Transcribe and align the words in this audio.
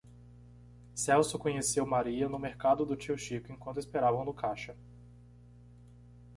celso 0.95 1.37
conheceu 1.37 1.85
maria 1.85 2.27
no 2.27 2.39
mercado 2.39 2.83
do 2.87 2.95
tio 2.95 3.15
chico 3.15 3.51
enquanto 3.51 3.77
esperavam 3.77 4.25
no 4.25 4.33
caixa 4.33 4.75